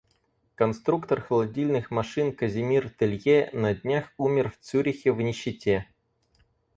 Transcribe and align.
Конструктор 0.55 1.21
холодильных 1.21 1.91
машин 1.91 2.35
Казимир 2.35 2.89
Телье 2.89 3.51
на 3.53 3.75
днях 3.75 4.11
умер 4.17 4.49
в 4.49 4.57
Цюрихе 4.57 5.11
в 5.11 5.21
нищете. 5.21 5.89